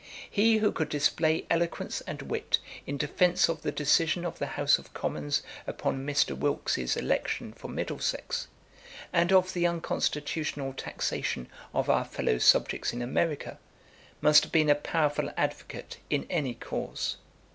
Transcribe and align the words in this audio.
He 0.27 0.57
who 0.57 0.71
could 0.71 0.89
display 0.89 1.45
eloquence 1.47 2.01
and 2.07 2.23
wit 2.23 2.57
in 2.87 2.97
defence 2.97 3.47
of 3.47 3.61
the 3.61 3.71
decision 3.71 4.25
of 4.25 4.39
the 4.39 4.47
House 4.57 4.79
of 4.79 4.95
Commons 4.95 5.43
upon 5.67 6.07
Mr. 6.07 6.35
Wilkes's 6.35 6.97
election 6.97 7.53
for 7.53 7.67
Middlesex, 7.67 8.47
and 9.13 9.31
of 9.31 9.53
the 9.53 9.67
unconstitutional 9.67 10.73
taxation 10.73 11.47
of 11.71 11.87
our 11.87 12.03
fellow 12.03 12.39
subjects 12.39 12.93
in 12.93 13.03
America, 13.03 13.59
must 14.21 14.41
have 14.41 14.51
been 14.51 14.71
a 14.71 14.73
powerful 14.73 15.31
advocate 15.37 15.97
in 16.09 16.25
any 16.31 16.55
cause. 16.55 17.17